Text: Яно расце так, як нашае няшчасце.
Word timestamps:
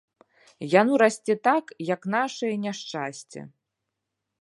Яно 0.79 0.93
расце 1.01 1.35
так, 1.49 1.65
як 1.93 2.01
нашае 2.17 2.53
няшчасце. 2.65 3.39